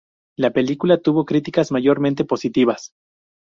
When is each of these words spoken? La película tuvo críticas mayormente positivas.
La 0.35 0.49
película 0.51 0.97
tuvo 0.97 1.25
críticas 1.25 1.71
mayormente 1.71 2.25
positivas. 2.25 2.91